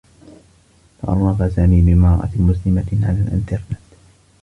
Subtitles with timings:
[1.01, 3.81] تعرّف سامي بامرأة مسلمة على الانترنت.